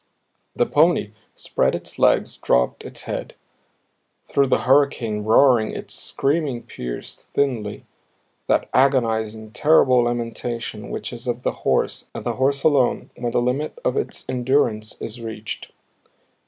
The 0.55 0.65
pony 0.65 1.11
spread 1.35 1.75
its 1.75 1.99
legs, 1.99 2.35
dropped 2.37 2.83
its 2.83 3.03
head; 3.03 3.35
through 4.25 4.47
the 4.47 4.61
hurricane 4.61 5.23
roaring 5.23 5.73
its 5.73 5.93
screaming 5.93 6.63
pierced 6.63 7.29
thinly, 7.33 7.85
that 8.47 8.67
agonizing, 8.73 9.51
terrible 9.51 10.05
lamentation 10.05 10.89
which 10.89 11.13
is 11.13 11.27
of 11.27 11.43
the 11.43 11.51
horse 11.69 12.07
and 12.15 12.23
the 12.23 12.37
horse 12.37 12.63
alone 12.63 13.11
when 13.15 13.31
the 13.31 13.39
limit 13.43 13.77
of 13.85 13.95
its 13.95 14.25
endurance 14.27 14.99
is 14.99 15.21
reached. 15.21 15.71